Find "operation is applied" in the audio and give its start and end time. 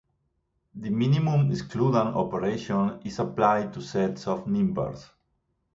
2.15-3.71